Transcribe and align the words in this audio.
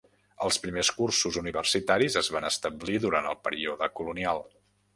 Els 0.45 0.55
primers 0.61 0.89
cursos 1.01 1.37
universitaris 1.41 2.17
es 2.23 2.31
van 2.37 2.49
establir 2.51 2.99
durant 3.07 3.31
el 3.35 3.41
període 3.49 3.93
colonial. 4.01 4.43